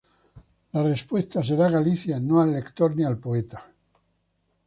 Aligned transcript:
La 0.77 0.81
respuesta 0.81 1.43
se 1.43 1.55
da 1.55 1.67
a 1.67 1.75
Galicia, 1.77 2.19
no 2.19 2.41
al 2.41 2.51
lector 2.53 2.95
ni 2.95 3.05
al 3.05 3.19
poeta. 3.19 3.63